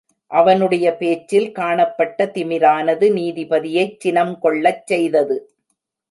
அவனுடைய 0.31 0.95
பேச்சில் 0.95 1.51
காணப்பட்ட 1.51 2.25
திமிரானது 2.25 3.07
நீதிபதியைச் 3.11 3.99
சினம் 3.99 4.39
கொள்ளச் 4.39 4.87
செய்தது. 4.87 5.37